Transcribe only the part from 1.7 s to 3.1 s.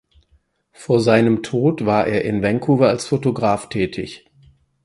war er in Vancouver als